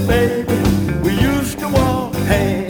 baby, 0.00 0.52
we 1.02 1.12
used 1.20 1.58
to 1.58 1.68
walk 1.68 2.14
hand. 2.14 2.65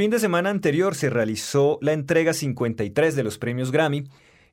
Fin 0.00 0.10
de 0.10 0.18
semana 0.18 0.48
anterior 0.48 0.94
se 0.94 1.10
realizó 1.10 1.78
la 1.82 1.92
entrega 1.92 2.32
53 2.32 3.14
de 3.14 3.22
los 3.22 3.36
premios 3.36 3.70
Grammy 3.70 4.04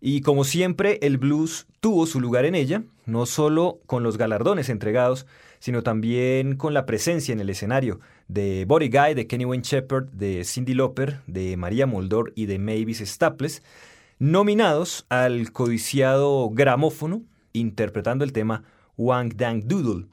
y 0.02 0.19
como 0.19 0.44
siempre 0.44 1.00
el 1.02 1.18
blues 1.18 1.68
tuvo 1.80 2.06
su 2.06 2.19
lugar 2.19 2.44
en 2.44 2.53
ella, 2.53 2.84
no 3.06 3.25
solo 3.25 3.80
con 3.85 4.03
los 4.03 4.18
galardones 4.18 4.68
entregados, 4.68 5.25
sino 5.59 5.84
también 5.84 6.58
con 6.58 6.74
la 6.74 6.85
presencia 6.85 7.31
en 7.31 7.40
el 7.40 7.50
escenario 7.50 8.02
de 8.28 8.66
Body 8.68 8.90
Guy, 8.90 9.13
de 9.13 9.25
Kenny 9.25 9.46
Wayne 9.46 9.63
Shepherd, 9.63 10.09
de 10.09 10.44
Cindy 10.44 10.73
Lauper, 10.73 11.22
de 11.28 11.55
María 11.55 11.88
Moldor 11.88 12.34
y 12.35 12.47
de 12.47 12.59
Mavis 12.59 13.02
Staples, 13.05 13.64
nominados 14.20 15.05
al 15.08 15.53
codiciado 15.53 16.49
gramófono 16.49 17.22
interpretando 17.53 18.26
el 18.26 18.34
tema 18.34 18.66
Wang 18.97 19.38
Dang 19.38 19.64
Doodle. 19.64 20.08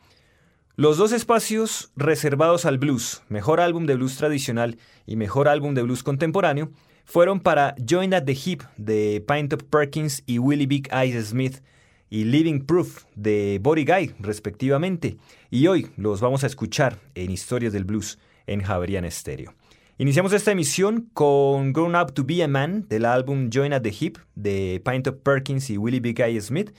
Los 0.76 0.96
dos 0.96 1.12
espacios 1.12 1.92
reservados 1.94 2.64
al 2.64 2.78
blues, 2.78 3.22
mejor 3.28 3.60
álbum 3.60 3.86
de 3.86 3.94
blues 3.94 4.16
tradicional 4.16 4.76
y 5.06 5.14
mejor 5.14 5.46
álbum 5.46 5.72
de 5.72 5.84
blues 5.84 6.02
contemporáneo, 6.02 6.72
fueron 7.04 7.38
para 7.38 7.76
Join 7.88 8.12
at 8.12 8.24
the 8.24 8.36
Hip 8.44 8.62
de 8.76 9.24
Pint 9.24 9.54
Perkins 9.70 10.24
y 10.26 10.40
Willie 10.40 10.66
Big 10.66 10.88
Eyes 10.92 11.28
Smith 11.28 11.62
y 12.10 12.24
Living 12.24 12.58
Proof 12.58 13.04
de 13.14 13.60
Body 13.62 13.84
Guy, 13.84 14.14
respectivamente. 14.18 15.16
Y 15.48 15.68
hoy 15.68 15.92
los 15.96 16.20
vamos 16.20 16.42
a 16.42 16.48
escuchar 16.48 16.98
en 17.14 17.30
Historias 17.30 17.72
del 17.72 17.84
Blues 17.84 18.18
en 18.48 18.60
Javerian 18.60 19.08
Stereo. 19.08 19.54
Iniciamos 19.98 20.32
esta 20.32 20.50
emisión 20.50 21.08
con 21.12 21.72
Grown 21.72 21.94
Up 21.94 22.14
to 22.14 22.24
Be 22.24 22.42
a 22.42 22.48
Man 22.48 22.88
del 22.88 23.04
álbum 23.04 23.48
Join 23.52 23.72
at 23.72 23.82
the 23.82 23.94
Hip 23.96 24.18
de 24.34 24.82
Pint 24.84 25.08
Perkins 25.22 25.70
y 25.70 25.78
Willie 25.78 26.00
Big 26.00 26.18
Eyes 26.20 26.46
Smith 26.46 26.72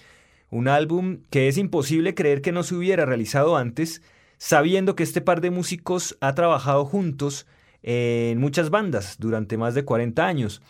un 0.56 0.70
álbum 0.70 1.18
que 1.30 1.50
es 1.50 1.58
imposible 1.58 2.16
creer 2.16 2.42
que 2.42 2.54
no 2.54 2.64
se 2.64 2.76
hubiera 2.76 3.06
realizado 3.06 3.58
antes, 3.58 4.02
sabiendo 4.38 4.96
que 4.96 5.04
este 5.04 5.20
par 5.20 5.42
de 5.42 5.52
músicos 5.52 6.18
ha 6.22 6.34
trabajado 6.34 6.86
juntos 6.86 7.46
en 7.84 8.40
muchas 8.40 8.70
bandas 8.70 9.18
durante 9.20 9.58
más 9.58 9.76
de 9.76 9.84
40 9.84 10.26
años. 10.26 10.62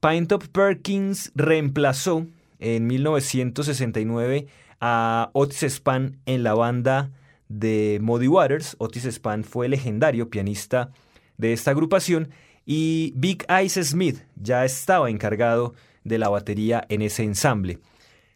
Pinetop 0.00 0.48
Perkins 0.48 1.30
reemplazó 1.36 2.26
en 2.58 2.88
1969 2.88 4.48
a 4.80 5.30
Otis 5.34 5.62
Spann 5.62 6.18
en 6.26 6.42
la 6.42 6.54
banda 6.54 7.12
de 7.48 8.00
Muddy 8.02 8.26
Waters. 8.26 8.74
Otis 8.80 9.04
Spann 9.04 9.44
fue 9.44 9.68
legendario 9.68 10.30
pianista 10.30 10.90
de 11.36 11.52
esta 11.52 11.70
agrupación 11.70 12.30
y 12.66 13.12
Big 13.14 13.46
Eyes 13.48 13.74
Smith 13.74 14.18
ya 14.34 14.64
estaba 14.64 15.08
encargado 15.10 15.74
de 16.02 16.18
la 16.18 16.28
batería 16.28 16.84
en 16.88 17.02
ese 17.02 17.22
ensamble. 17.22 17.78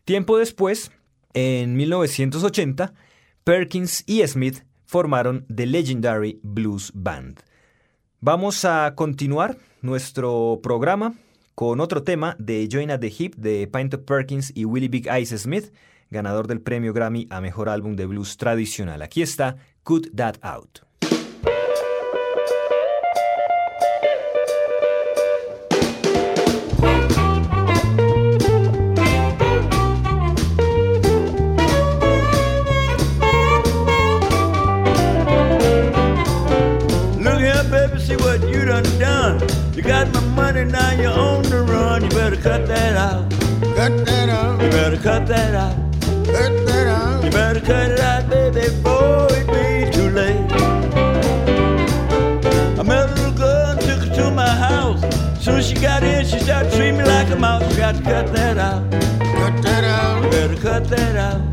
Tiempo 0.04 0.36
después, 0.36 0.90
en 1.32 1.76
1980, 1.76 2.92
Perkins 3.44 4.02
y 4.04 4.26
Smith 4.26 4.64
formaron 4.84 5.46
The 5.54 5.64
Legendary 5.64 6.40
Blues 6.42 6.90
Band. 6.92 7.38
Vamos 8.20 8.64
a 8.64 8.94
continuar 8.96 9.58
nuestro 9.80 10.58
programa 10.60 11.14
con 11.54 11.78
otro 11.78 12.02
tema 12.02 12.34
de 12.40 12.68
Join 12.70 12.90
at 12.90 12.98
the 12.98 13.12
Hip 13.16 13.36
de 13.36 13.68
Pinto 13.68 14.04
Perkins 14.04 14.50
y 14.56 14.64
Willie 14.64 14.88
Big 14.88 15.08
Ice 15.20 15.38
Smith, 15.38 15.72
ganador 16.10 16.48
del 16.48 16.60
premio 16.60 16.92
Grammy 16.92 17.28
a 17.30 17.40
Mejor 17.40 17.68
Álbum 17.68 17.94
de 17.94 18.06
Blues 18.06 18.36
Tradicional. 18.36 19.02
Aquí 19.02 19.22
está 19.22 19.56
Cut 19.84 20.08
That 20.16 20.34
Out. 20.42 20.80
Cut 42.52 42.66
that 42.66 42.96
out. 42.96 43.30
Cut 43.76 44.04
that 44.04 44.28
out. 44.28 44.60
You 44.60 44.68
better 44.68 44.98
cut 44.98 45.26
that 45.26 45.54
out. 45.54 45.74
Cut 46.26 46.66
that 46.66 46.86
out. 46.86 47.24
You 47.24 47.30
better 47.30 47.60
cut 47.60 47.92
it 47.92 48.00
out, 48.00 48.28
baby, 48.28 48.60
before 48.60 49.26
it 49.30 49.46
be 49.46 49.90
too 49.96 50.10
late. 50.10 50.52
I 52.78 52.82
met 52.82 53.08
a 53.08 53.14
little 53.14 53.32
girl 53.32 53.70
and 53.70 53.80
took 53.80 54.00
her 54.06 54.14
to 54.16 54.30
my 54.30 54.54
house. 54.68 55.00
Soon 55.42 55.60
as 55.60 55.66
she 55.66 55.76
got 55.76 56.02
in, 56.02 56.26
she 56.26 56.40
started 56.40 56.70
treating 56.72 56.98
me 56.98 57.04
like 57.04 57.30
a 57.30 57.36
mouse. 57.36 57.62
You 57.70 57.78
got 57.78 57.94
to 57.94 58.02
cut 58.02 58.26
that 58.34 58.58
out. 58.58 58.82
Cut 58.90 59.62
that 59.62 59.84
out. 59.84 60.22
You 60.22 60.30
better 60.30 60.56
cut 60.56 60.84
that 60.90 61.16
out. 61.16 61.51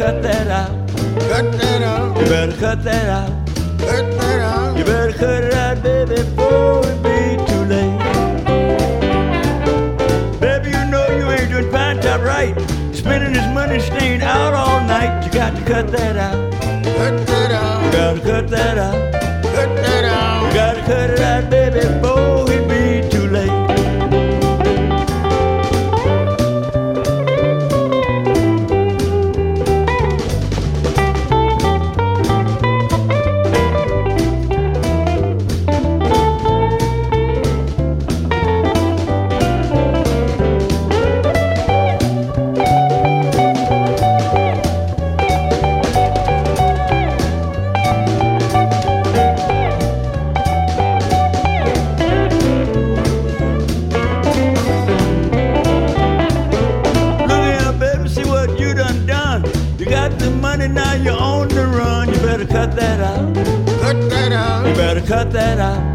Cut 0.00 0.22
that 0.22 0.48
out. 0.48 0.88
Cut 1.28 1.52
that 1.60 1.82
out. 1.82 2.16
You 2.16 2.24
better 2.24 2.56
cut 2.56 2.82
that 2.84 3.06
out. 3.08 3.46
Cut 3.78 4.10
that 4.18 4.40
out. 4.40 4.78
You 4.78 4.84
better 4.84 5.12
cut 5.12 5.44
it 5.44 5.52
out, 5.52 5.82
baby, 5.82 6.14
before 6.14 6.80
it 6.86 7.02
be 7.04 7.36
too 7.48 7.64
late. 7.68 7.98
Baby, 10.40 10.70
you 10.70 10.84
know 10.90 11.06
you 11.18 11.30
ain't 11.30 11.50
doing 11.50 11.70
fine 11.70 12.00
top 12.00 12.22
right. 12.22 12.58
Spending 12.94 13.34
his 13.34 13.46
money 13.54 13.78
staying 13.78 14.22
out 14.22 14.54
all 14.54 14.80
night. 14.80 15.26
You 15.26 15.32
got 15.32 15.54
to 15.54 15.62
cut 15.66 15.92
that 15.92 16.16
out. 16.16 16.52
Cut 17.00 17.26
that 17.26 17.50
out. 17.52 17.84
You 17.84 17.92
gotta 17.92 18.20
cut 18.20 18.48
that 18.48 18.78
out. 18.78 19.12
Cut 19.54 19.76
that 19.84 20.04
out. 20.06 20.46
You 20.46 20.54
gotta 20.54 20.80
cut 20.80 21.10
it 21.10 21.20
out, 21.20 21.50
baby, 21.50 21.80
before 21.80 22.19
that 65.56 65.89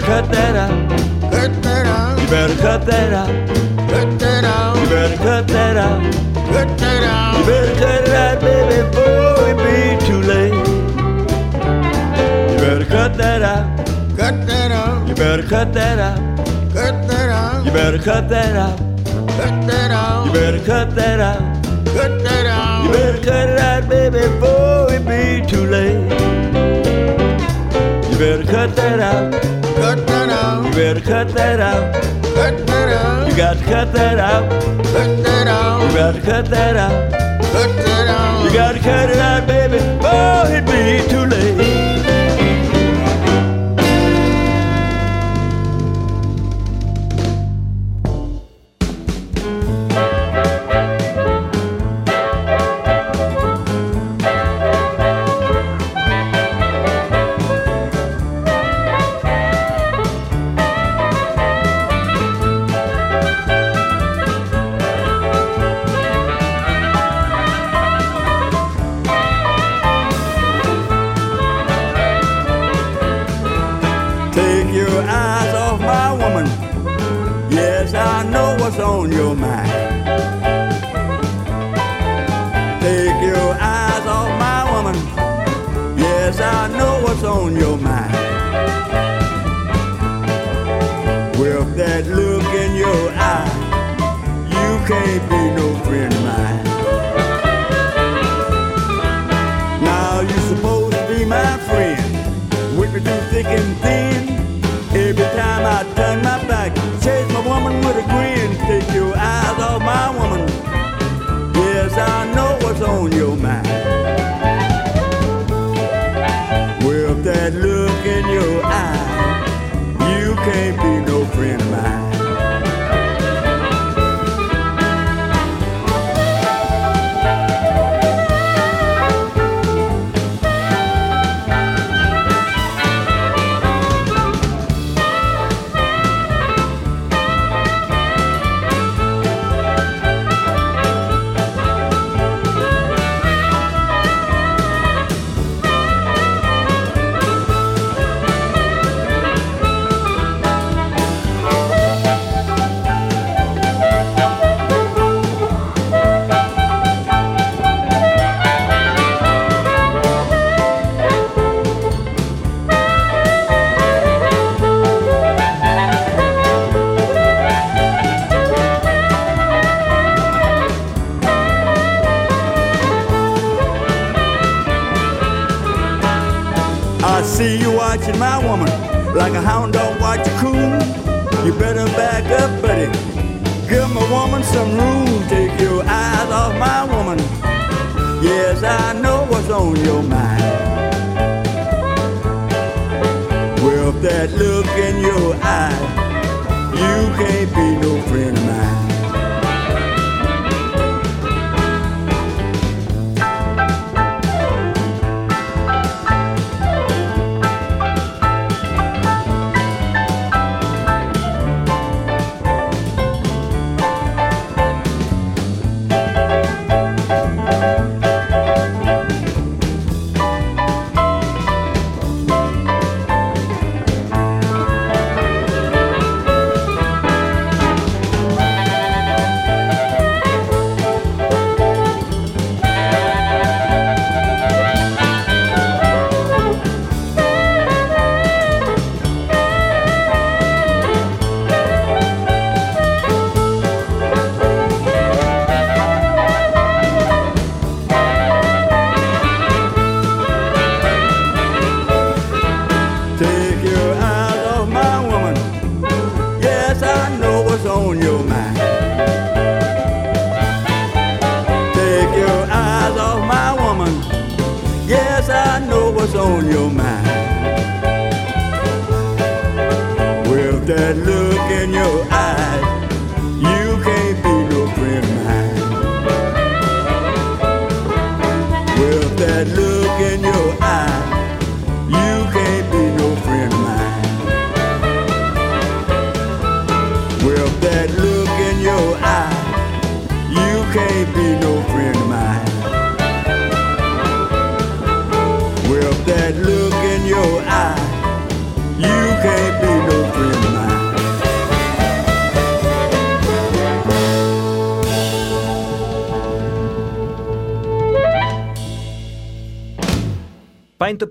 cut 0.00 0.28
that 0.32 0.56
out. 0.56 0.90
Cut 1.30 1.62
that 1.62 1.86
out. 1.86 2.18
You 2.20 2.26
better 2.26 2.56
cut 2.56 2.84
that 2.86 3.12
out. 3.12 3.28
Cut 3.88 4.18
that 4.18 4.44
out. 4.44 4.76
You 4.76 4.88
better 4.88 5.16
cut 5.16 5.46
that 5.48 5.76
out. 5.76 6.02
Cut 6.52 6.78
that 6.78 7.02
out. 7.04 7.38
You 7.38 7.44
better 7.46 7.74
cut 7.78 8.02
it 8.02 8.10
out, 8.10 8.40
baby, 8.40 8.82
before 8.90 9.50
it 9.50 9.56
be 9.62 9.96
too 10.04 10.20
late. 10.22 10.52
You 12.50 12.58
better 12.58 12.86
cut 12.86 13.16
that 13.18 13.42
out. 13.42 13.86
Cut 14.16 14.46
that 14.48 14.72
out. 14.72 15.06
You 15.08 15.14
better 15.14 15.46
cut 15.46 15.72
that 15.74 16.00
out. 16.00 16.18
Cut 16.74 17.06
that 17.06 17.30
out. 17.30 17.64
You 17.64 17.70
got 30.78 30.94
to 30.94 31.00
cut 31.00 31.28
that 31.34 31.58
out. 31.60 31.92
Cut 32.34 32.62
that 32.66 32.78
out. 32.88 33.28
You 33.28 33.36
got 33.36 33.52
to 33.58 33.60
cut 33.64 33.92
that 33.92 36.76
out. 36.76 37.12
Cut 37.52 37.76
that 37.76 38.06
out. 38.06 38.44
You 38.44 38.50
got 38.52 38.72
to 38.72 38.78
cut 38.78 39.10
it 39.10 39.18
out, 39.18 39.46
baby, 39.46 39.78
oh, 39.78 39.98
before 39.98 40.46
it 40.56 40.64
be 40.66 41.02
too 41.10 41.26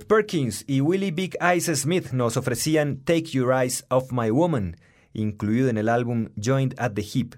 Perkins 0.08 0.64
y 0.68 0.80
Willie 0.80 1.12
Big 1.12 1.38
Eyes 1.42 1.66
Smith 1.66 2.12
nos 2.12 2.38
ofrecían 2.38 2.98
Take 3.04 3.26
Your 3.32 3.54
Eyes 3.54 3.86
Off 3.90 4.12
My 4.12 4.30
Woman, 4.30 4.78
incluido 5.14 5.68
en 5.68 5.78
el 5.78 5.90
álbum 5.90 6.30
Joined 6.42 6.76
at 6.78 6.94
the 6.94 7.06
Hip. 7.14 7.36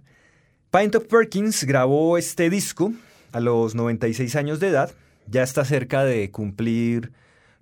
Pinetop 0.72 1.08
Perkins 1.08 1.64
grabó 1.64 2.18
este 2.18 2.52
disco 2.52 2.94
a 3.32 3.40
los 3.40 3.74
96 3.74 4.36
años 4.36 4.60
de 4.60 4.68
edad, 4.68 4.92
ya 5.26 5.42
está 5.42 5.66
cerca 5.66 6.04
de 6.04 6.30
cumplir 6.30 7.12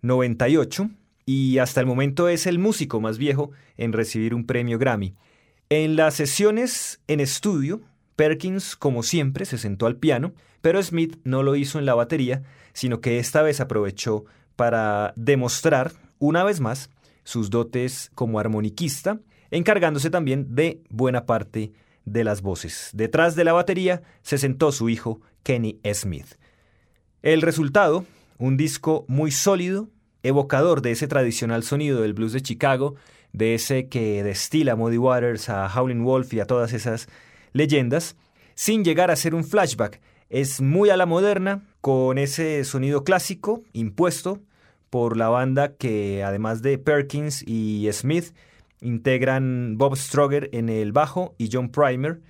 98 0.01 0.89
y 1.25 1.59
hasta 1.59 1.79
el 1.79 1.87
momento 1.87 2.27
es 2.27 2.45
el 2.45 2.59
músico 2.59 2.99
más 2.99 3.17
viejo 3.17 3.51
en 3.77 3.93
recibir 3.93 4.35
un 4.35 4.45
premio 4.45 4.77
Grammy. 4.77 5.15
En 5.69 5.95
las 5.95 6.15
sesiones 6.15 6.99
en 7.07 7.21
estudio, 7.21 7.81
Perkins, 8.17 8.75
como 8.75 9.03
siempre, 9.03 9.45
se 9.45 9.57
sentó 9.57 9.85
al 9.85 9.95
piano, 9.95 10.33
pero 10.61 10.83
Smith 10.83 11.17
no 11.23 11.43
lo 11.43 11.55
hizo 11.55 11.79
en 11.79 11.85
la 11.85 11.95
batería, 11.95 12.43
sino 12.73 12.99
que 12.99 13.19
esta 13.19 13.41
vez 13.41 13.61
aprovechó 13.61 14.25
para 14.57 15.13
demostrar, 15.15 15.93
una 16.19 16.43
vez 16.43 16.59
más, 16.59 16.89
sus 17.23 17.49
dotes 17.49 18.11
como 18.15 18.39
armoniquista, 18.39 19.21
encargándose 19.51 20.09
también 20.09 20.55
de 20.55 20.81
buena 20.89 21.25
parte 21.25 21.71
de 22.03 22.23
las 22.25 22.41
voces. 22.41 22.89
Detrás 22.93 23.35
de 23.35 23.45
la 23.45 23.53
batería 23.53 24.01
se 24.21 24.37
sentó 24.37 24.73
su 24.73 24.89
hijo, 24.89 25.21
Kenny 25.43 25.79
Smith. 25.93 26.35
El 27.21 27.41
resultado, 27.41 28.05
un 28.37 28.57
disco 28.57 29.05
muy 29.07 29.31
sólido, 29.31 29.89
evocador 30.23 30.81
de 30.81 30.91
ese 30.91 31.07
tradicional 31.07 31.63
sonido 31.63 32.01
del 32.01 32.13
blues 32.13 32.33
de 32.33 32.41
Chicago, 32.41 32.95
de 33.33 33.55
ese 33.55 33.87
que 33.87 34.23
destila 34.23 34.73
a 34.73 34.75
Muddy 34.75 34.97
Waters, 34.97 35.49
a 35.49 35.67
Howlin' 35.67 36.03
Wolf 36.03 36.33
y 36.33 36.39
a 36.39 36.45
todas 36.45 36.73
esas 36.73 37.07
leyendas, 37.53 38.15
sin 38.55 38.83
llegar 38.83 39.11
a 39.11 39.15
ser 39.15 39.35
un 39.35 39.43
flashback. 39.43 40.01
Es 40.29 40.59
muy 40.59 40.89
a 40.89 40.97
la 40.97 41.05
moderna, 41.05 41.63
con 41.79 42.17
ese 42.17 42.65
sonido 42.65 43.05
clásico 43.05 43.63
impuesto 43.71 44.41
por 44.89 45.15
la 45.15 45.29
banda 45.29 45.75
que, 45.75 46.21
además 46.23 46.61
de 46.61 46.77
Perkins 46.77 47.43
y 47.47 47.87
Smith, 47.93 48.33
integran 48.81 49.77
Bob 49.77 49.95
Stroger 49.95 50.49
en 50.51 50.67
el 50.67 50.91
bajo 50.91 51.33
y 51.37 51.49
John 51.51 51.69
Primer 51.69 52.21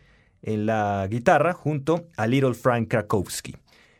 en 0.43 0.67
la 0.67 1.07
guitarra, 1.09 1.53
junto 1.53 2.07
a 2.17 2.27
Little 2.27 2.53
Frank 2.53 2.87
Krakowski. 2.87 3.55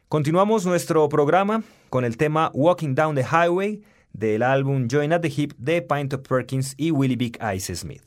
Continuamos 0.08 0.66
nuestro 0.66 1.10
programa 1.10 1.64
con 1.90 2.06
el 2.06 2.18
tema 2.18 2.52
Walking 2.54 2.94
Down 2.94 3.16
the 3.16 3.24
Highway 3.24 3.82
del 4.14 4.44
álbum 4.44 4.88
Join 4.90 5.12
at 5.12 5.22
the 5.22 5.34
Hip 5.36 5.54
de 5.58 5.82
Pinetop 5.82 6.28
Perkins 6.28 6.76
y 6.78 6.92
Willie 6.92 7.18
Big 7.18 7.38
Eyes 7.42 7.66
Smith. 7.74 8.07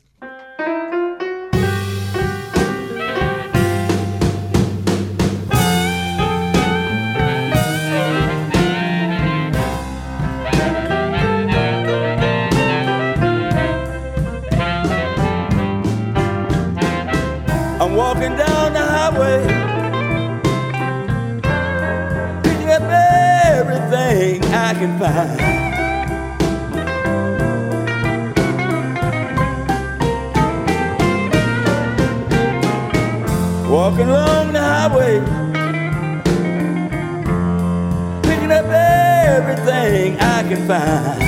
Walking 25.01 25.09
along 34.09 34.53
the 34.53 34.61
highway, 34.61 35.19
picking 38.21 38.51
up 38.51 38.65
everything 38.65 40.19
I 40.19 40.43
can 40.43 40.67
find. 40.67 41.20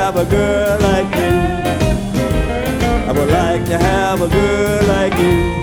Have 0.00 0.16
a 0.16 0.24
girl 0.24 0.80
like 0.80 1.14
you. 1.14 1.36
I 3.08 3.12
would 3.12 3.28
like 3.28 3.66
to 3.66 3.76
have 3.76 4.22
a 4.22 4.28
girl 4.28 4.86
like 4.88 5.14
you. 5.18 5.59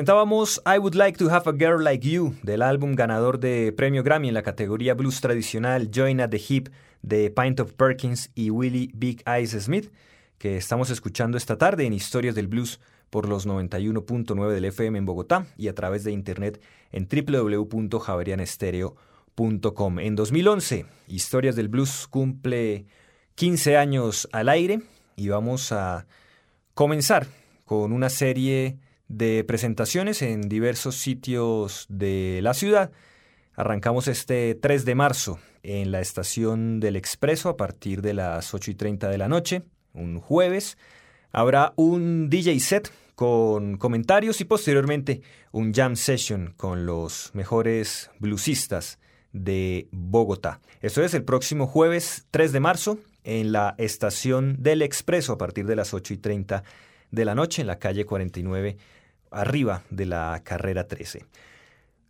Presentábamos 0.00 0.62
I 0.64 0.78
Would 0.78 0.94
Like 0.94 1.18
to 1.18 1.28
Have 1.28 1.46
a 1.46 1.52
Girl 1.52 1.84
Like 1.84 2.08
You 2.08 2.34
del 2.42 2.62
álbum 2.62 2.94
ganador 2.94 3.38
de 3.38 3.70
premio 3.70 4.02
Grammy 4.02 4.28
en 4.28 4.34
la 4.34 4.42
categoría 4.42 4.94
blues 4.94 5.20
tradicional 5.20 5.90
Join 5.94 6.22
at 6.22 6.30
the 6.30 6.40
Hip 6.48 6.70
de 7.02 7.28
Pint 7.28 7.60
of 7.60 7.74
Perkins 7.74 8.30
y 8.34 8.48
Willie 8.48 8.90
Big 8.94 9.22
Eyes 9.26 9.50
Smith, 9.50 9.92
que 10.38 10.56
estamos 10.56 10.88
escuchando 10.88 11.36
esta 11.36 11.58
tarde 11.58 11.84
en 11.84 11.92
Historias 11.92 12.34
del 12.34 12.46
Blues 12.46 12.80
por 13.10 13.28
los 13.28 13.46
91.9 13.46 14.48
del 14.48 14.64
FM 14.64 14.96
en 14.96 15.04
Bogotá 15.04 15.44
y 15.58 15.68
a 15.68 15.74
través 15.74 16.02
de 16.02 16.12
internet 16.12 16.62
en 16.92 17.06
www.javerianestereo.com. 17.06 19.98
En 19.98 20.16
2011, 20.16 20.86
Historias 21.08 21.56
del 21.56 21.68
Blues 21.68 22.06
cumple 22.08 22.86
15 23.34 23.76
años 23.76 24.30
al 24.32 24.48
aire 24.48 24.80
y 25.16 25.28
vamos 25.28 25.72
a 25.72 26.06
comenzar 26.72 27.26
con 27.66 27.92
una 27.92 28.08
serie 28.08 28.78
de 29.10 29.42
presentaciones 29.42 30.22
en 30.22 30.42
diversos 30.42 30.94
sitios 30.94 31.86
de 31.88 32.38
la 32.42 32.54
ciudad. 32.54 32.92
Arrancamos 33.56 34.06
este 34.06 34.54
3 34.54 34.84
de 34.84 34.94
marzo 34.94 35.40
en 35.64 35.90
la 35.90 36.00
estación 36.00 36.78
del 36.78 36.94
Expreso 36.94 37.48
a 37.48 37.56
partir 37.56 38.02
de 38.02 38.14
las 38.14 38.54
8 38.54 38.70
y 38.70 38.74
30 38.76 39.08
de 39.08 39.18
la 39.18 39.28
noche, 39.28 39.62
un 39.94 40.20
jueves. 40.20 40.78
Habrá 41.32 41.72
un 41.74 42.30
DJ 42.30 42.60
set 42.60 42.92
con 43.16 43.78
comentarios 43.78 44.40
y 44.40 44.44
posteriormente 44.44 45.22
un 45.50 45.74
jam 45.74 45.96
session 45.96 46.54
con 46.56 46.86
los 46.86 47.30
mejores 47.34 48.12
bluesistas 48.20 49.00
de 49.32 49.88
Bogotá. 49.90 50.60
Esto 50.82 51.02
es 51.02 51.14
el 51.14 51.24
próximo 51.24 51.66
jueves 51.66 52.26
3 52.30 52.52
de 52.52 52.60
marzo 52.60 52.98
en 53.24 53.50
la 53.50 53.74
estación 53.76 54.62
del 54.62 54.82
Expreso 54.82 55.32
a 55.32 55.38
partir 55.38 55.66
de 55.66 55.76
las 55.76 55.94
8 55.94 56.14
y 56.14 56.16
30 56.16 56.62
de 57.10 57.24
la 57.24 57.34
noche 57.34 57.60
en 57.60 57.66
la 57.66 57.80
calle 57.80 58.06
49 58.06 58.78
arriba 59.30 59.82
de 59.90 60.06
la 60.06 60.40
carrera 60.44 60.88
13. 60.88 61.24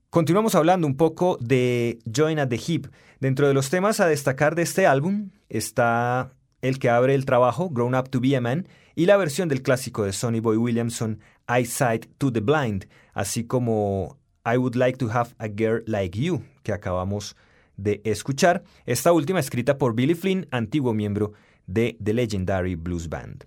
Continuamos 0.09 0.55
hablando 0.55 0.87
un 0.87 0.97
poco 0.97 1.37
de 1.39 1.99
Join 2.11 2.39
at 2.39 2.47
the 2.47 2.59
Hip. 2.65 2.87
Dentro 3.19 3.47
de 3.47 3.53
los 3.53 3.69
temas 3.69 3.99
a 3.99 4.07
destacar 4.07 4.55
de 4.55 4.63
este 4.63 4.87
álbum 4.87 5.29
está 5.49 6.31
el 6.61 6.79
que 6.79 6.89
abre 6.89 7.15
el 7.15 7.25
trabajo, 7.25 7.69
Grown 7.69 7.95
Up 7.95 8.09
to 8.09 8.19
Be 8.19 8.35
a 8.35 8.41
Man, 8.41 8.67
y 8.95 9.05
la 9.05 9.17
versión 9.17 9.49
del 9.49 9.61
clásico 9.61 10.03
de 10.03 10.13
Sonny 10.13 10.39
Boy 10.39 10.57
Williamson, 10.57 11.19
Eyesight 11.47 12.07
to 12.17 12.31
the 12.31 12.41
Blind, 12.41 12.87
así 13.13 13.45
como 13.45 14.17
I 14.45 14.57
Would 14.57 14.75
Like 14.75 14.97
to 14.97 15.09
Have 15.11 15.31
a 15.37 15.47
Girl 15.47 15.83
Like 15.85 16.19
You, 16.19 16.43
que 16.63 16.73
acabamos 16.73 17.35
de 17.77 18.01
escuchar, 18.03 18.63
esta 18.85 19.11
última 19.11 19.39
escrita 19.39 19.77
por 19.77 19.95
Billy 19.95 20.15
Flynn, 20.15 20.47
antiguo 20.51 20.93
miembro 20.93 21.33
de 21.65 21.97
The 22.03 22.13
Legendary 22.13 22.75
Blues 22.75 23.07
Band. 23.07 23.45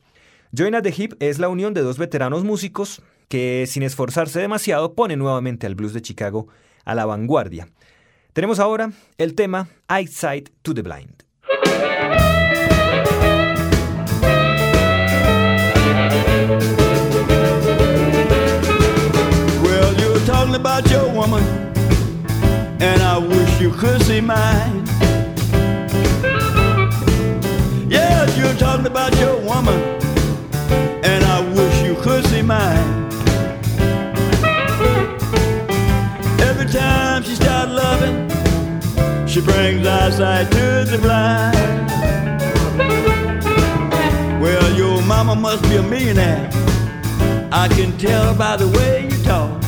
Join 0.57 0.75
at 0.75 0.83
the 0.83 0.95
Hip 0.97 1.15
es 1.21 1.39
la 1.39 1.49
unión 1.49 1.75
de 1.75 1.83
dos 1.83 1.99
veteranos 1.99 2.45
músicos 2.45 3.03
que, 3.29 3.65
sin 3.67 3.83
esforzarse 3.83 4.41
demasiado, 4.41 4.95
pone 4.95 5.17
nuevamente 5.17 5.67
al 5.67 5.75
blues 5.75 5.95
de 5.95 6.03
Chicago 6.03 6.49
a 6.85 6.95
la 6.95 7.07
vanguardia. 7.07 7.69
Tenemos 8.33 8.59
ahora 8.59 8.93
el 9.19 9.35
tema 9.35 9.69
Eyesight 9.89 10.51
to 10.63 10.75
the 10.75 10.83
Blind. 10.83 11.25
Talking 20.53 20.61
about 20.61 20.91
your 20.91 21.11
woman, 21.15 21.43
and 22.83 23.01
I 23.03 23.17
wish 23.17 23.61
you 23.61 23.71
could 23.71 24.03
see 24.03 24.21
mine. 24.21 24.85
Yes, 27.89 28.37
you're 28.37 28.55
talking 28.59 28.87
about 28.87 29.19
your 29.19 29.39
woman, 29.41 29.81
and 31.05 31.25
I 31.25 31.41
wish 31.55 31.83
you 31.83 31.95
could 32.03 32.27
see 32.27 32.43
mine. 32.43 33.09
Every 36.41 36.67
time 36.71 37.23
she 37.23 37.35
starts 37.35 37.73
loving, 37.73 38.29
she 39.27 39.41
brings 39.41 39.87
eyesight 39.87 40.51
to 40.51 40.85
the 40.91 40.99
blind. 41.01 41.57
Well, 44.43 44.77
your 44.77 45.01
mama 45.03 45.35
must 45.35 45.63
be 45.63 45.77
a 45.77 45.83
millionaire. 45.83 46.51
I 47.51 47.69
can 47.69 47.97
tell 47.97 48.35
by 48.35 48.57
the 48.59 48.69
way 48.69 49.09
you 49.09 49.25
talk. 49.25 49.62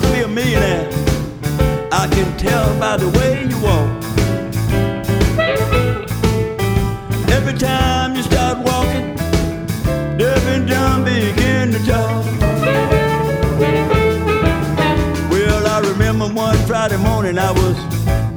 Must 0.00 0.12
be 0.12 0.22
a 0.22 0.28
millionaire. 0.28 0.88
I 1.92 2.08
can 2.10 2.36
tell 2.36 2.76
by 2.80 2.96
the 2.96 3.08
way 3.16 3.44
you 3.46 3.56
walk. 3.62 3.88
Every 7.30 7.56
time 7.56 8.16
you 8.16 8.24
start 8.24 8.58
walking, 8.66 9.14
Deb 10.18 10.42
and 10.54 10.66
John 10.66 11.04
begin 11.04 11.70
to 11.74 11.78
talk. 11.86 12.24
Well, 15.30 15.64
I 15.68 15.78
remember 15.88 16.26
one 16.26 16.56
Friday 16.66 16.96
morning 16.96 17.38
I 17.38 17.52
was 17.52 17.78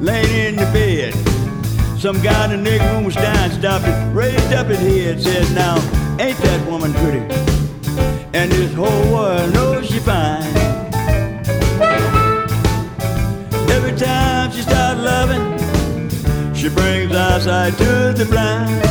laying 0.00 0.50
in 0.50 0.56
the 0.56 0.70
bed. 0.72 1.12
Some 1.98 2.22
guy 2.22 2.44
in 2.44 2.50
the 2.50 2.70
next 2.70 2.84
room 2.92 3.02
was 3.02 3.16
dying, 3.16 3.50
stopped 3.50 3.84
it, 3.84 4.14
raised 4.14 4.52
up 4.52 4.68
his 4.68 4.78
head, 4.78 5.20
said, 5.20 5.52
Now, 5.56 5.74
ain't 6.20 6.38
that 6.38 6.70
woman 6.70 6.92
pretty? 6.92 7.48
and 8.34 8.52
this 8.52 8.72
whole 8.74 9.12
world 9.12 9.52
knows 9.54 9.88
she 9.90 9.97
she 16.58 16.68
brings 16.68 17.14
eyesight 17.14 17.78
to 17.78 18.12
the 18.16 18.26
blind. 18.28 18.87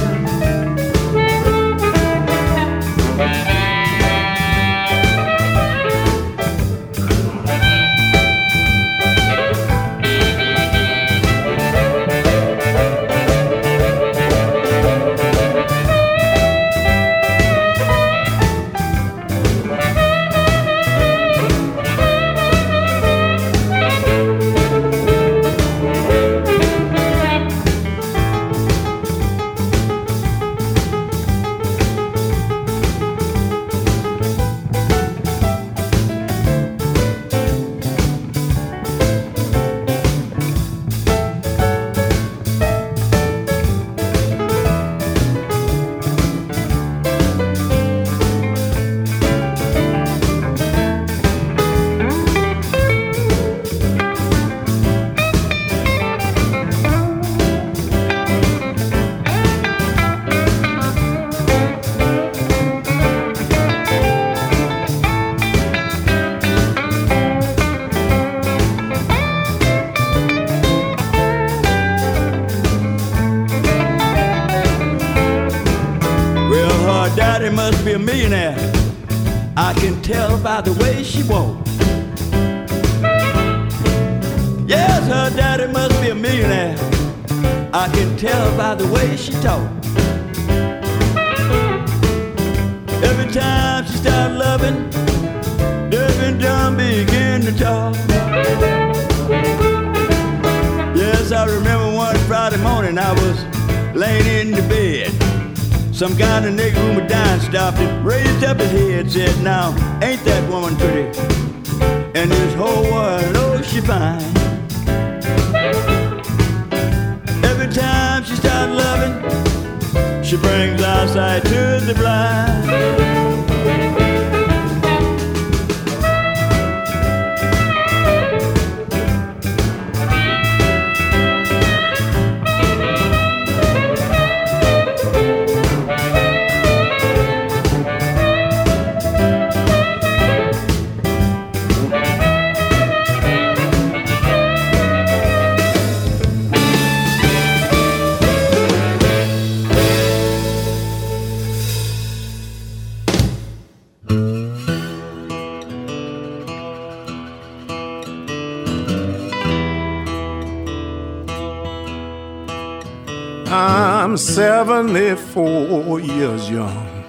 74 164.77 165.99
years 166.01 166.51
young. 166.51 167.03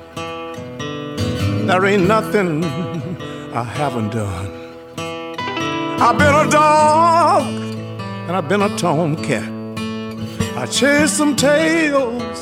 There 1.67 1.85
ain't 1.85 2.09
nothing 2.09 2.65
I 3.53 3.63
haven't 3.63 4.09
done. 4.09 4.51
I've 6.01 6.17
been 6.17 6.35
a 6.35 6.49
dog 6.51 7.45
and 8.27 8.31
I've 8.35 8.49
been 8.49 8.63
a 8.63 8.75
tomcat. 8.79 9.51
I 10.57 10.65
chased 10.65 11.19
some 11.19 11.37
tails 11.37 12.39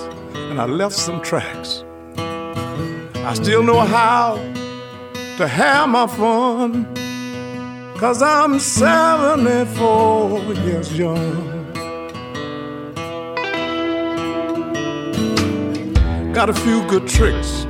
and 0.49 0.61
I 0.61 0.67
left 0.67 0.95
some 0.95 1.21
tracks. 1.21 1.83
I 2.17 3.35
still 3.35 3.65
know 3.65 3.81
how 3.81 4.37
to 5.39 5.49
have 5.49 5.89
my 5.89 6.07
fun. 6.07 6.95
Cause 7.99 8.23
I'm 8.23 8.61
74 8.61 10.55
years 10.55 10.97
young. 10.97 11.56
Got 16.37 16.51
a 16.51 16.53
few 16.53 16.87
good 16.87 17.09
tricks 17.09 17.65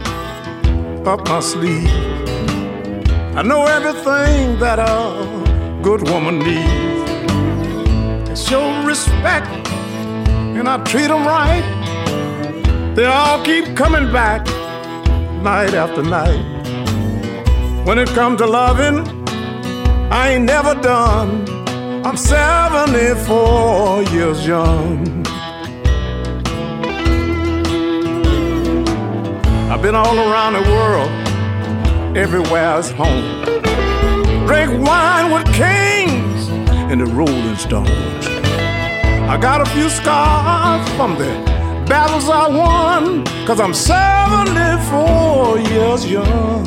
up 1.06 1.28
my 1.28 1.38
sleeve. 1.38 1.88
I 3.36 3.42
know 3.42 3.64
everything 3.64 4.58
that 4.58 4.80
a 4.80 5.80
good 5.84 6.02
woman 6.10 6.40
needs. 6.40 7.10
I 8.28 8.34
show 8.34 8.82
respect 8.82 9.46
and 10.58 10.68
I 10.68 10.82
treat 10.82 11.06
them 11.06 11.24
right. 11.24 11.62
They 12.96 13.06
all 13.06 13.40
keep 13.44 13.76
coming 13.76 14.10
back 14.10 14.44
night 15.44 15.72
after 15.72 16.02
night. 16.02 16.42
When 17.86 18.00
it 18.00 18.08
comes 18.08 18.38
to 18.40 18.46
loving, 18.48 19.06
I 20.10 20.30
ain't 20.30 20.44
never 20.44 20.74
done. 20.74 21.46
I'm 22.04 22.16
74 22.16 24.02
years 24.10 24.44
young. 24.44 25.25
I've 29.76 29.82
been 29.82 29.94
all 29.94 30.18
around 30.18 30.54
the 30.54 30.62
world, 30.62 31.10
everywhere's 32.16 32.90
home. 32.92 33.44
Drink 34.46 34.70
wine 34.82 35.30
with 35.30 35.44
kings 35.52 36.48
and 36.90 36.98
the 36.98 37.04
Rolling 37.04 37.56
Stones. 37.56 38.26
I 39.28 39.36
got 39.38 39.60
a 39.60 39.66
few 39.66 39.90
scars 39.90 40.88
from 40.96 41.18
the 41.18 41.28
battles 41.86 42.26
I 42.30 42.48
won, 42.48 43.26
cause 43.46 43.60
I'm 43.60 43.74
74 43.74 45.58
years 45.58 46.10
young. 46.10 46.64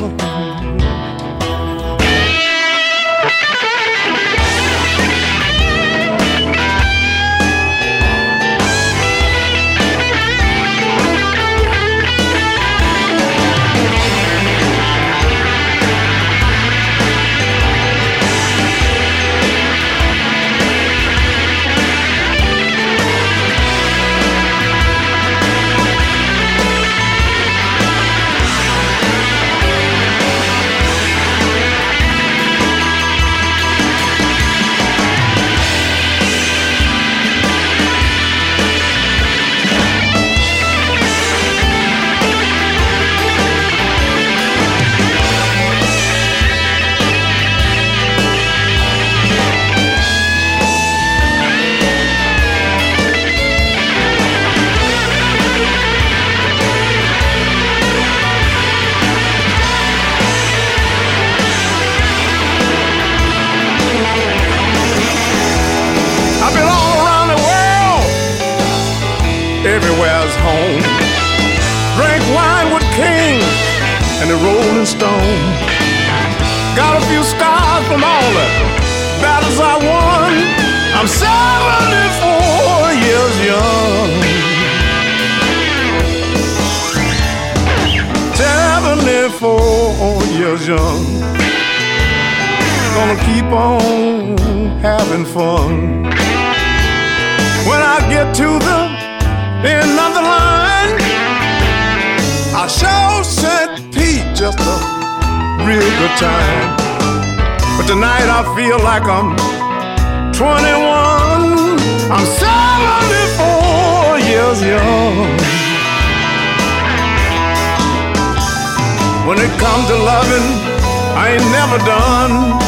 Ain't 121.30 121.50
never 121.52 121.78
done. 121.78 122.58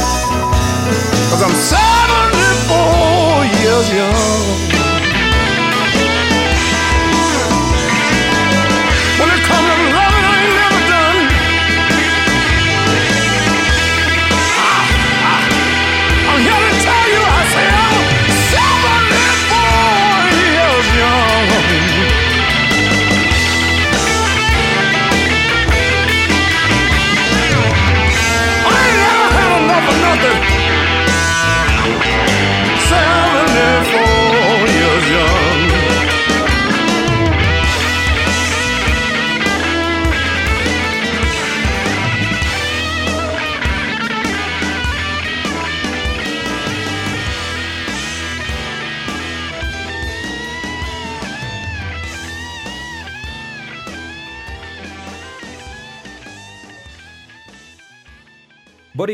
Cause 1.31 1.43
I'm 1.43 1.55
74 1.55 3.45
years 3.61 3.87
young. 3.93 4.72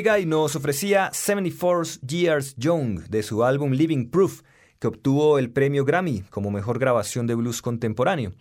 Guy 0.08 0.24
nos 0.24 0.56
ofrecía 0.56 1.10
74 1.12 2.00
Years 2.06 2.54
Young 2.56 3.00
de 3.10 3.22
su 3.22 3.44
álbum 3.44 3.72
Living 3.72 4.08
Proof, 4.08 4.40
que 4.78 4.86
obtuvo 4.86 5.38
el 5.38 5.50
premio 5.50 5.84
Grammy 5.84 6.22
como 6.30 6.50
mejor 6.50 6.78
grabación 6.78 7.26
de 7.26 7.34
blues 7.34 7.60
contemporáneo. 7.60 8.32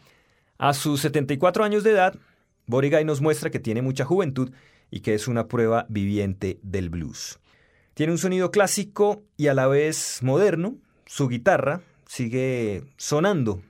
A 0.58 0.74
sus 0.74 1.02
74 1.02 1.66
años 1.66 1.84
de 1.84 1.92
edad, 1.92 2.16
Guy 2.68 3.04
nos 3.04 3.20
muestra 3.20 3.50
que 3.50 3.60
tiene 3.60 3.82
mucha 3.82 4.06
juventud 4.06 4.52
y 4.92 5.02
que 5.02 5.14
es 5.14 5.28
una 5.28 5.50
prueba 5.50 5.86
viviente 5.90 6.58
del 6.64 6.90
blues. 6.90 7.38
Tiene 7.96 8.14
un 8.14 8.18
sonido 8.18 8.50
clásico 8.50 9.24
y 9.36 9.48
a 9.48 9.54
la 9.54 9.68
vez 9.68 10.20
moderno. 10.22 10.78
Su 11.06 11.28
guitarra 11.28 11.82
sigue 12.06 12.86
sonando, 12.96 13.62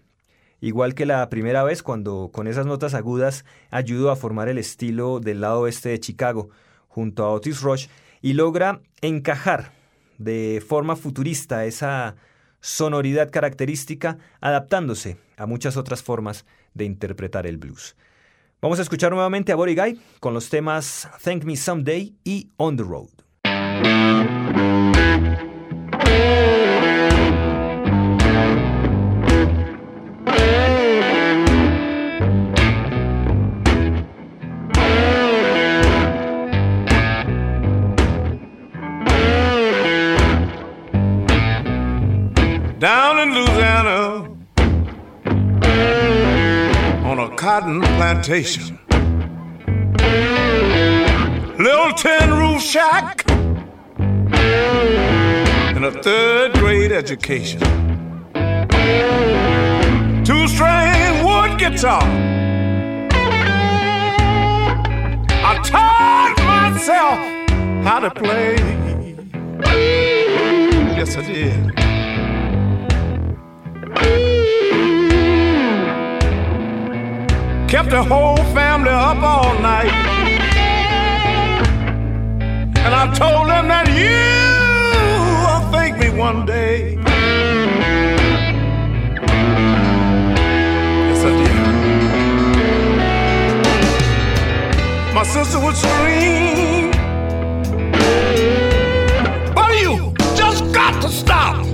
igual 0.62 0.94
que 0.94 1.08
la 1.08 1.28
primera 1.30 1.64
vez 1.64 1.82
cuando 1.82 2.30
con 2.32 2.48
esas 2.48 2.68
notas 2.68 2.94
agudas 2.94 3.44
ayudó 3.72 4.12
a 4.12 4.16
formar 4.16 4.50
el 4.50 4.60
estilo 4.60 5.20
del 5.20 5.42
lado 5.42 5.62
oeste 5.62 5.90
de 5.90 6.00
Chicago 6.00 6.52
junto 6.98 7.24
a 7.24 7.32
Otis 7.32 7.62
Rush 7.62 7.90
y 8.24 8.34
logra 8.34 8.82
encajar 9.02 9.72
de 10.18 10.64
forma 10.68 10.96
futurista 10.96 11.64
esa 11.66 12.16
sonoridad 12.60 13.30
característica 13.30 14.18
adaptándose 14.42 15.18
a 15.38 15.46
muchas 15.46 15.78
otras 15.78 16.02
formas 16.02 16.48
de 16.74 16.86
interpretar 16.86 17.46
el 17.46 17.58
blues. 17.58 17.96
Vamos 18.64 18.80
a 18.80 18.82
escuchar 18.82 19.12
nuevamente 19.12 19.52
a 19.52 19.56
Body 19.56 19.76
Guy 19.76 20.02
con 20.20 20.34
los 20.34 20.50
temas 20.50 21.08
Thank 21.24 21.44
Me 21.44 21.56
Someday 21.56 22.16
y 22.24 22.50
On 22.58 22.76
the 22.76 22.84
Road. 22.84 23.12
Cotton 47.60 47.82
plantation. 47.98 48.78
Little 51.58 51.92
tin 51.94 52.32
roof 52.32 52.62
shack 52.62 53.28
and 55.76 55.86
a 55.86 55.92
third 56.04 56.54
grade 56.54 56.92
education. 56.92 57.60
Two 60.24 60.48
string 60.48 61.26
wood 61.26 61.58
guitar. 61.58 62.04
I 65.50 65.60
taught 65.64 66.36
myself 66.46 67.18
how 67.84 68.00
to 68.02 68.12
play. 68.12 68.56
Yes, 70.96 71.18
I 71.18 71.22
did. 71.24 71.87
Kept 77.68 77.90
the 77.90 78.02
whole 78.02 78.38
family 78.56 78.90
up 78.90 79.22
all 79.22 79.54
night. 79.60 79.92
And 82.78 82.96
I 82.96 83.14
told 83.14 83.50
them 83.50 83.68
that 83.68 83.90
you 83.90 84.08
will 85.44 85.72
thank 85.74 85.98
me 86.00 86.10
one 86.18 86.46
day. 86.46 86.98
Yes, 91.10 91.26
I 91.26 91.30
did. 91.44 91.56
My 95.14 95.24
sister 95.24 95.60
would 95.60 95.76
scream. 95.76 96.92
But 99.54 99.72
you 99.82 100.14
just 100.38 100.64
got 100.74 101.02
to 101.02 101.10
stop. 101.10 101.66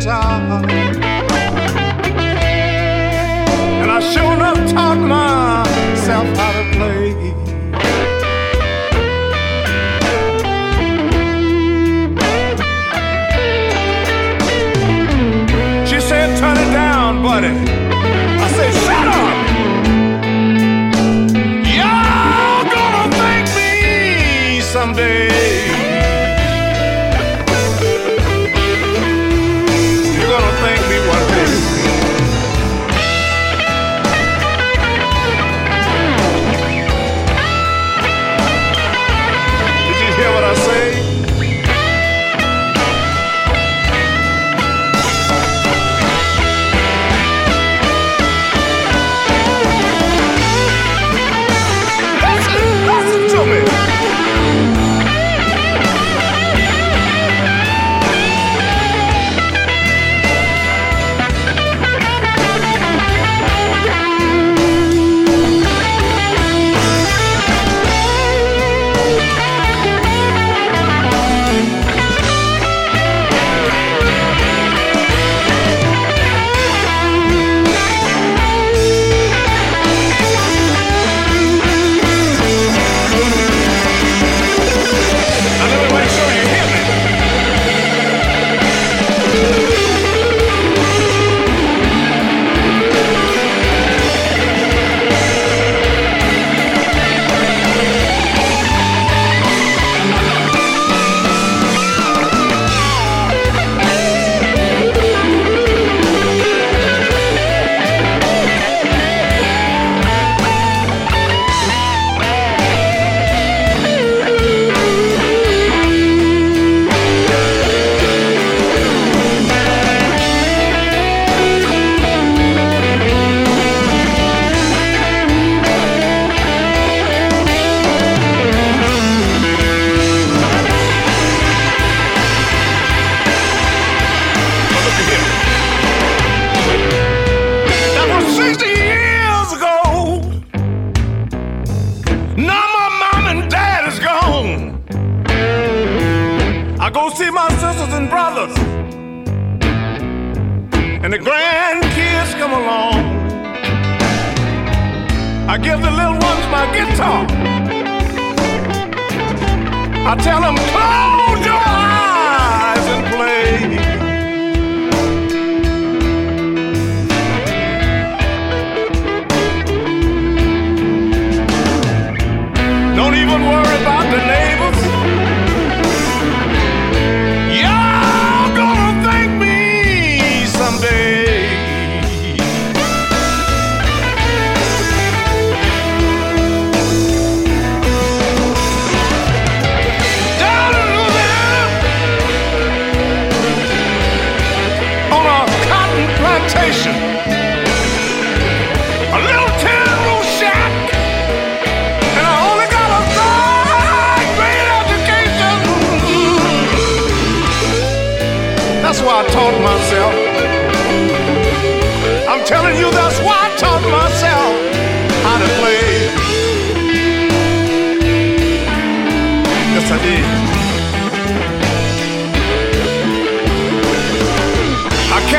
Guitar. 0.00 0.64
And 3.82 3.90
I 3.90 4.00
sure 4.00 4.32
enough 4.34 4.72
taught 4.72 4.98
myself 4.98 6.36
how 6.36 6.49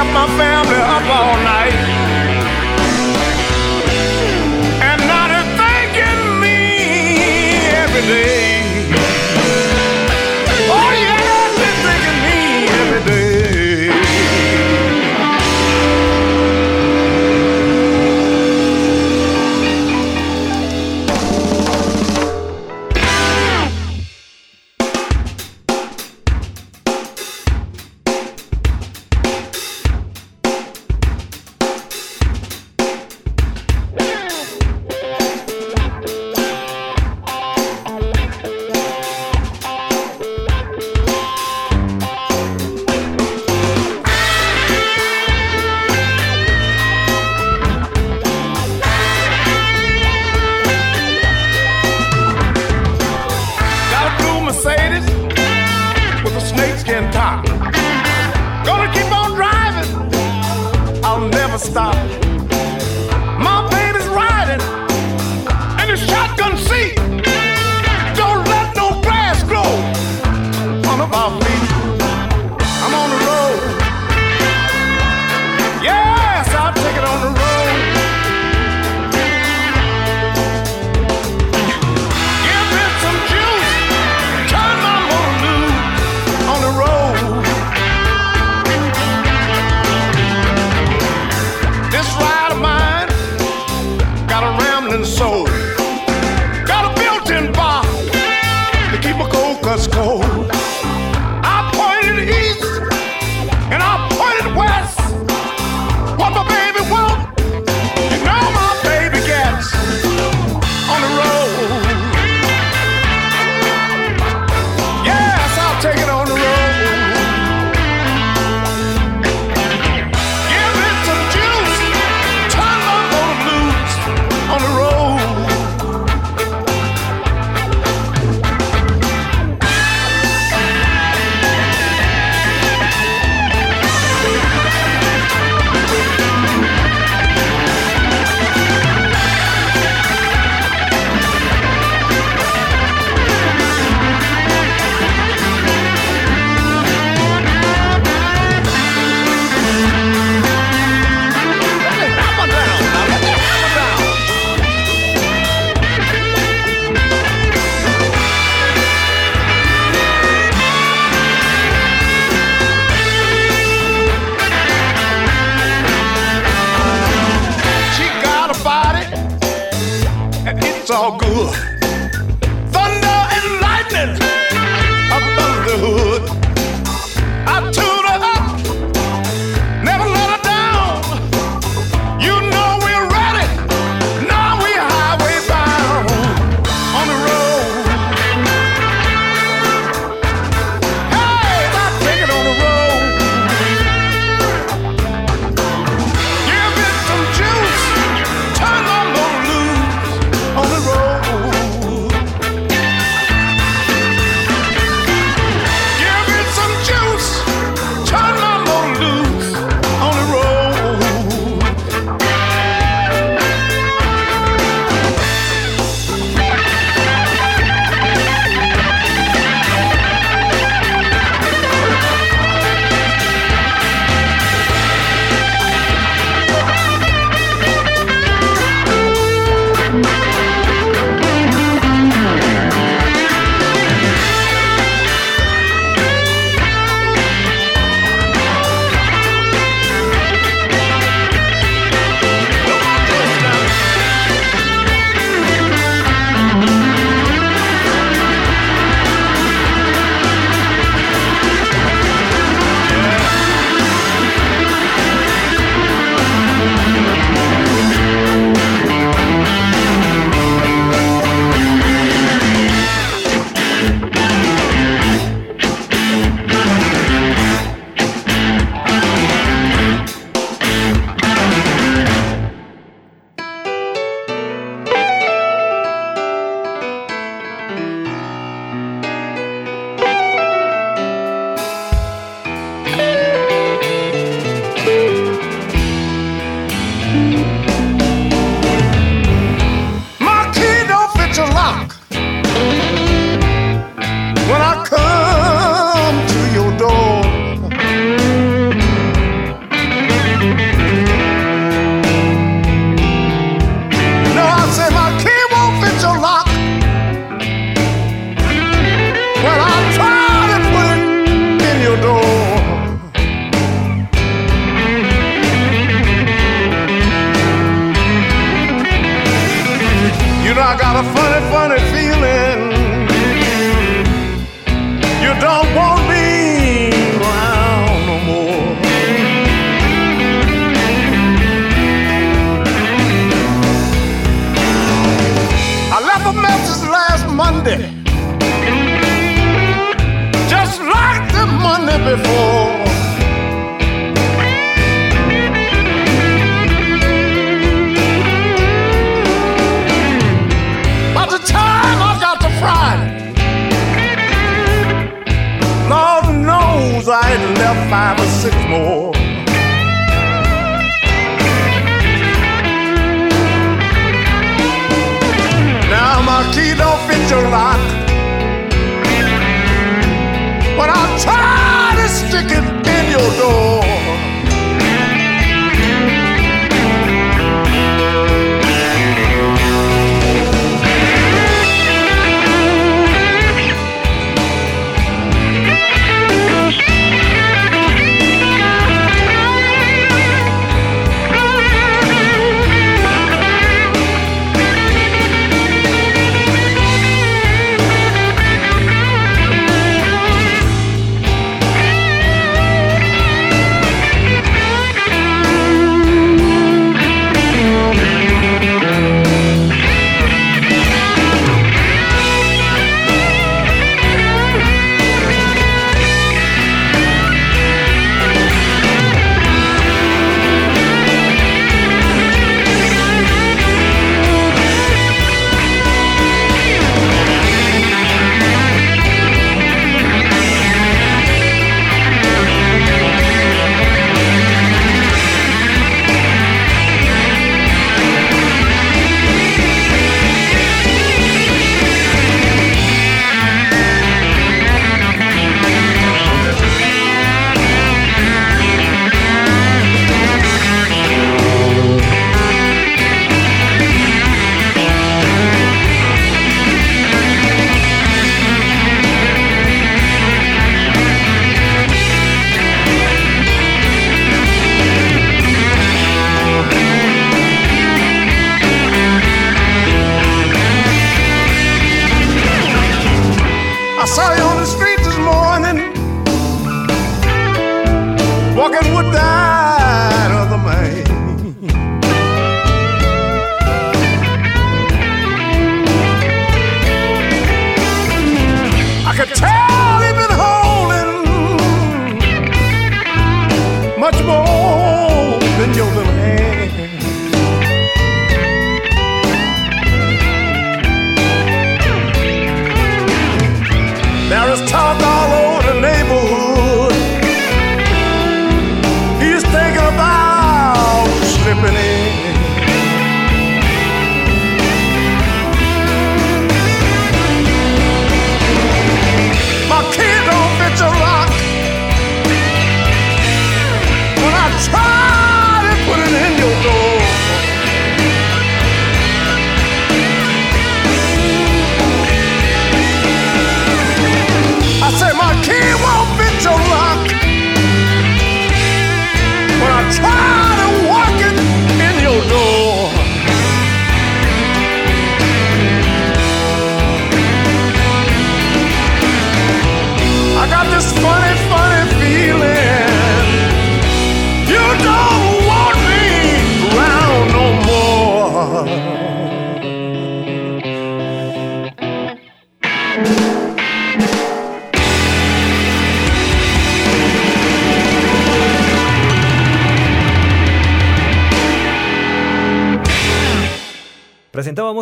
kept 0.02 0.14
my 0.14 0.28
family 0.36 0.82
up 0.96 1.06
all 1.18 1.36
night. 1.44 1.78
And 4.90 5.02
not 5.08 5.28
they're 5.30 5.58
thanking 5.58 6.40
me 6.42 6.58
every 7.84 8.02
day. 8.02 8.41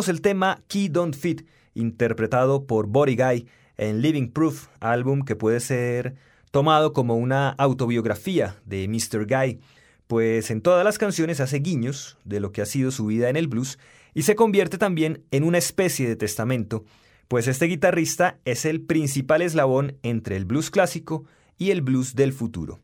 El 0.08 0.22
tema 0.22 0.62
Key 0.66 0.88
Don't 0.88 1.14
Fit, 1.14 1.46
interpretado 1.74 2.64
por 2.66 2.86
Body 2.86 3.16
Guy 3.16 3.46
en 3.76 4.00
Living 4.00 4.28
Proof, 4.28 4.68
álbum 4.80 5.22
que 5.26 5.36
puede 5.36 5.60
ser 5.60 6.14
tomado 6.50 6.94
como 6.94 7.16
una 7.16 7.50
autobiografía 7.50 8.56
de 8.64 8.88
Mr. 8.88 9.26
Guy, 9.26 9.60
pues 10.06 10.50
en 10.50 10.62
todas 10.62 10.84
las 10.84 10.96
canciones 10.96 11.38
hace 11.40 11.58
guiños 11.58 12.16
de 12.24 12.40
lo 12.40 12.50
que 12.50 12.62
ha 12.62 12.66
sido 12.66 12.90
su 12.90 13.06
vida 13.06 13.28
en 13.28 13.36
el 13.36 13.46
blues 13.46 13.78
y 14.14 14.22
se 14.22 14.36
convierte 14.36 14.78
también 14.78 15.22
en 15.30 15.44
una 15.44 15.58
especie 15.58 16.08
de 16.08 16.16
testamento, 16.16 16.84
pues 17.28 17.46
este 17.46 17.66
guitarrista 17.66 18.38
es 18.46 18.64
el 18.64 18.80
principal 18.80 19.42
eslabón 19.42 19.98
entre 20.02 20.36
el 20.36 20.46
blues 20.46 20.70
clásico 20.70 21.26
y 21.58 21.72
el 21.72 21.82
blues 21.82 22.14
del 22.14 22.32
futuro. 22.32 22.80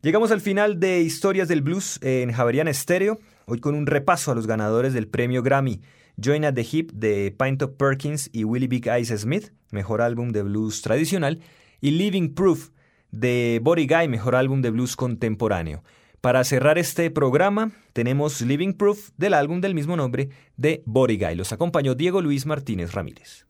Llegamos 0.00 0.30
al 0.30 0.40
final 0.40 0.80
de 0.80 1.02
Historias 1.02 1.48
del 1.48 1.60
Blues 1.60 1.98
en 2.02 2.32
Javerian 2.32 2.72
Stereo, 2.72 3.18
hoy 3.44 3.60
con 3.60 3.74
un 3.74 3.86
repaso 3.86 4.32
a 4.32 4.34
los 4.34 4.46
ganadores 4.46 4.94
del 4.94 5.08
premio 5.08 5.42
Grammy, 5.42 5.80
Join 6.20 6.44
at 6.44 6.54
the 6.54 6.66
Hip 6.72 6.90
de 6.92 7.34
Pinto 7.38 7.76
Perkins 7.76 8.28
y 8.32 8.42
Willie 8.44 8.66
Big 8.66 8.88
Eyes 8.88 9.08
Smith, 9.08 9.52
mejor 9.70 10.02
álbum 10.02 10.30
de 10.30 10.42
blues 10.42 10.82
tradicional, 10.82 11.40
y 11.80 11.92
Living 11.92 12.34
Proof 12.34 12.70
de 13.12 13.60
Body 13.62 13.86
Guy, 13.86 14.08
mejor 14.08 14.34
álbum 14.34 14.60
de 14.60 14.70
blues 14.70 14.96
contemporáneo. 14.96 15.84
Para 16.20 16.42
cerrar 16.42 16.76
este 16.76 17.12
programa, 17.12 17.70
tenemos 17.92 18.40
Living 18.40 18.72
Proof 18.72 19.10
del 19.16 19.34
álbum 19.34 19.60
del 19.60 19.76
mismo 19.76 19.96
nombre 19.96 20.30
de 20.56 20.82
Body 20.86 21.16
Guy. 21.16 21.36
Los 21.36 21.52
acompañó 21.52 21.94
Diego 21.94 22.20
Luis 22.20 22.46
Martínez 22.46 22.92
Ramírez. 22.92 23.46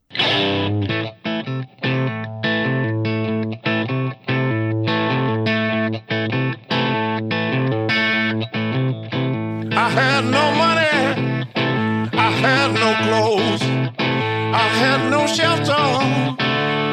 Had 12.69 12.75
no 12.75 12.93
clothes, 13.07 13.62
I 13.99 14.69
had 14.83 15.11
no 15.11 15.27
shelter 15.27 15.87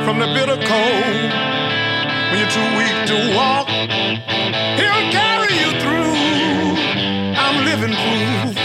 from 0.06 0.20
the 0.20 0.28
bitter 0.28 0.56
cold. 0.66 1.32
When 2.30 2.40
you're 2.40 2.50
too 2.50 2.70
weak 2.78 2.98
to 3.12 3.36
walk, 3.36 3.68
he'll 4.80 5.06
carry 5.12 5.54
you 5.62 5.72
through. 5.82 6.16
I'm 7.38 7.66
living 7.66 7.94
proof 7.94 8.64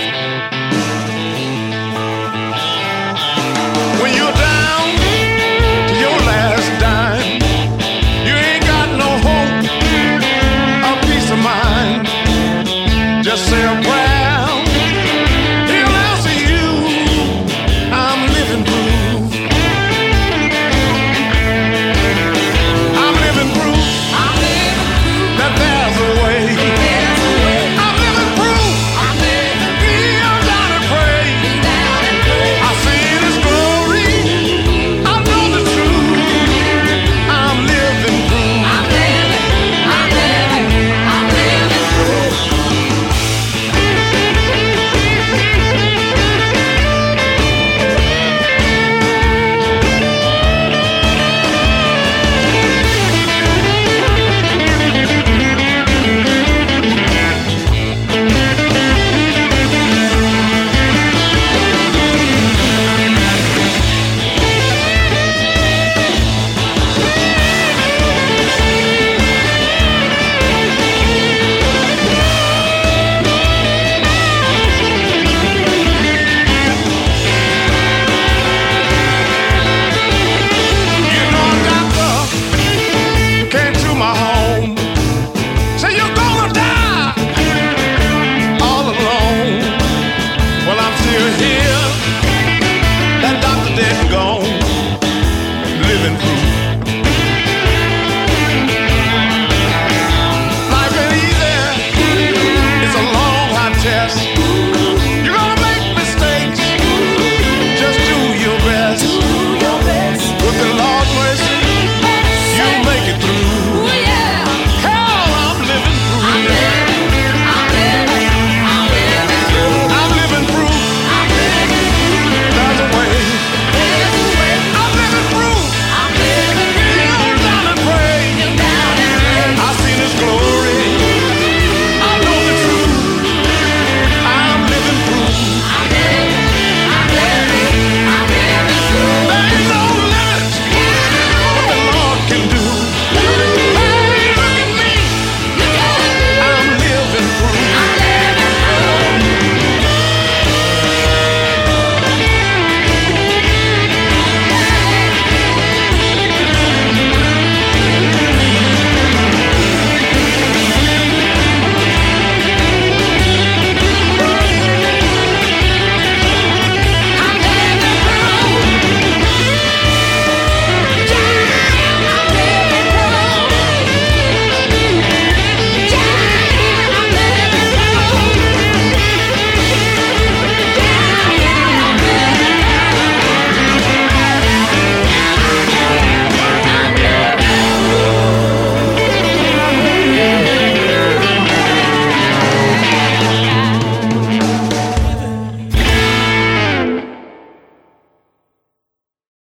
and 93.93 94.11
gone. 94.11 94.30